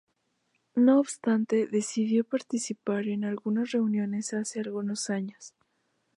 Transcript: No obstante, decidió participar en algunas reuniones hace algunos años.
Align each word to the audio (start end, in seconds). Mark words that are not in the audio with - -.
No 0.73 0.99
obstante, 0.99 1.67
decidió 1.67 2.23
participar 2.23 3.07
en 3.07 3.23
algunas 3.23 3.69
reuniones 3.69 4.33
hace 4.33 4.59
algunos 4.59 5.11
años. 5.11 5.53